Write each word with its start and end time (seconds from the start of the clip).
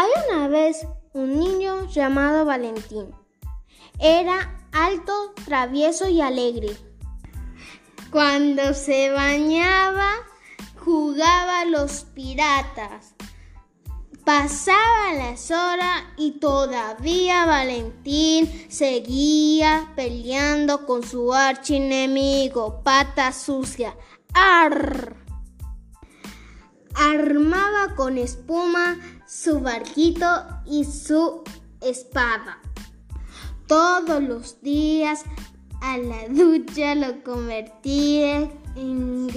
Hay 0.00 0.10
una 0.30 0.46
vez 0.46 0.86
un 1.12 1.40
niño 1.40 1.88
llamado 1.88 2.44
Valentín. 2.44 3.10
Era 3.98 4.64
alto, 4.70 5.34
travieso 5.44 6.08
y 6.08 6.20
alegre. 6.20 6.68
Cuando 8.12 8.74
se 8.74 9.10
bañaba, 9.10 10.08
jugaba 10.76 11.62
a 11.62 11.64
los 11.64 12.04
piratas. 12.14 13.16
Pasaba 14.24 15.14
las 15.16 15.50
horas 15.50 16.04
y 16.16 16.38
todavía 16.38 17.44
Valentín 17.46 18.70
seguía 18.70 19.94
peleando 19.96 20.86
con 20.86 21.02
su 21.02 21.34
archienemigo, 21.34 22.84
Pata 22.84 23.32
Sucia. 23.32 23.96
¡Arr! 24.32 25.27
Armaba 27.18 27.96
con 27.96 28.16
espuma 28.16 28.96
su 29.26 29.58
barquito 29.58 30.26
y 30.64 30.84
su 30.84 31.42
espada. 31.80 32.60
Todos 33.66 34.22
los 34.22 34.62
días 34.62 35.24
a 35.80 35.98
la 35.98 36.28
ducha 36.28 36.94
lo 36.94 37.24
convertía 37.24 38.48
en, 38.76 39.28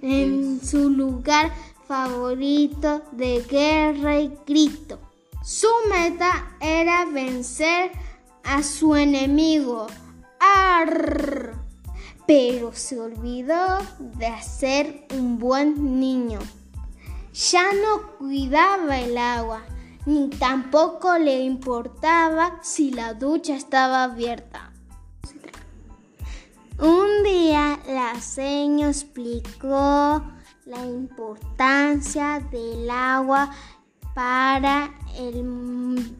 en 0.00 0.60
su 0.64 0.88
lugar 0.90 1.52
favorito 1.88 3.02
de 3.10 3.44
guerra 3.50 4.20
y 4.20 4.32
grito. 4.46 5.00
Su 5.42 5.66
meta 5.90 6.56
era 6.60 7.04
vencer 7.04 7.90
a 8.44 8.62
su 8.62 8.94
enemigo. 8.94 9.88
¡Arr! 10.38 11.52
Pero 12.28 12.72
se 12.74 13.00
olvidó 13.00 13.78
de 13.98 14.40
ser 14.40 15.08
un 15.16 15.36
buen 15.40 15.98
niño. 15.98 16.38
Ya 17.34 17.72
no 17.72 18.16
cuidaba 18.16 19.00
el 19.00 19.18
agua, 19.18 19.64
ni 20.06 20.30
tampoco 20.30 21.18
le 21.18 21.40
importaba 21.40 22.60
si 22.62 22.92
la 22.92 23.12
ducha 23.12 23.56
estaba 23.56 24.04
abierta. 24.04 24.70
Un 26.78 27.24
día 27.24 27.80
la 27.88 28.20
señora 28.20 28.90
explicó 28.90 30.22
la 30.64 30.86
importancia 30.86 32.38
del 32.52 32.88
agua 32.88 33.50
para 34.14 34.94
el 35.18 35.42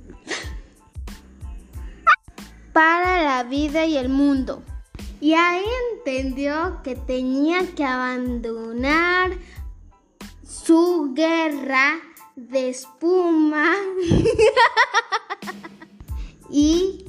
para 2.73 3.23
la 3.23 3.45
vida 3.45 3.85
y 3.85 3.97
el 3.97 4.09
mundo. 4.09 4.65
Y 5.21 5.35
ahí 5.35 5.63
entendió 5.97 6.83
que 6.83 6.97
tenía 6.97 7.73
que 7.77 7.85
abandonar 7.85 9.31
guerra 11.13 12.01
de 12.37 12.71
espuma 12.71 13.71
y 16.51 17.05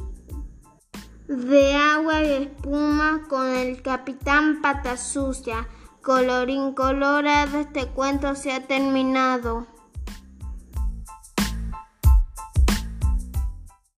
de 1.27 1.73
agua 1.73 2.23
y 2.23 2.31
espuma 2.43 3.23
con 3.29 3.47
el 3.47 3.81
capitán 3.81 4.61
Pata 4.61 4.97
Sucia. 4.97 5.67
Colorín 6.01 6.73
colorado, 6.73 7.59
este 7.59 7.88
cuento 7.88 8.35
se 8.35 8.51
ha 8.51 8.67
terminado. 8.67 9.66